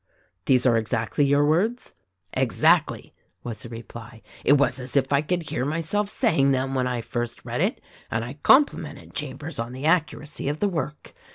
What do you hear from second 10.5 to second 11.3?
the work.